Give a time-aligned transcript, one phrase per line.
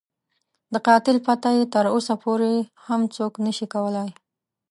[0.73, 2.53] د قاتل پته یې تر اوسه پورې
[2.87, 4.09] هم څوک نه شي کولای.